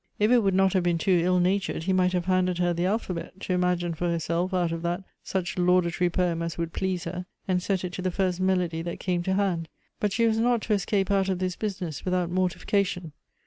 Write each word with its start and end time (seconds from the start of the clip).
If 0.17 0.31
it 0.31 0.39
would 0.39 0.55
not 0.55 0.73
have 0.73 0.81
been 0.81 0.97
too 0.97 1.21
ill 1.23 1.39
natured, 1.39 1.83
he 1.83 1.93
might 1.93 2.13
have 2.13 2.25
handed 2.25 2.57
her 2.57 2.73
the 2.73 2.87
alphabet, 2.87 3.39
to 3.41 3.53
imagine 3.53 3.93
for 3.93 4.07
herself, 4.09 4.51
out 4.51 4.71
of 4.71 4.81
that, 4.81 5.03
such 5.23 5.59
laudatory 5.59 6.09
poem 6.09 6.41
as 6.41 6.57
would 6.57 6.73
please 6.73 7.03
her, 7.03 7.27
and 7.47 7.61
set 7.61 7.83
it 7.83 7.93
to 7.93 8.01
the 8.01 8.09
first 8.09 8.39
melody 8.39 8.81
that 8.81 8.99
came 8.99 9.21
to 9.21 9.35
hand; 9.35 9.69
but 9.99 10.11
she 10.11 10.25
was 10.25 10.39
not 10.39 10.61
to 10.63 10.73
escape 10.73 11.11
out 11.11 11.29
of 11.29 11.37
this 11.37 11.55
business 11.55 12.03
without 12.03 12.31
mortification. 12.31 13.11